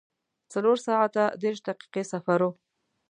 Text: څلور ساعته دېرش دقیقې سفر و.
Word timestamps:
څلور 0.51 0.77
ساعته 0.85 1.23
دېرش 1.41 1.59
دقیقې 1.67 2.03
سفر 2.11 2.39
و. 2.45 2.49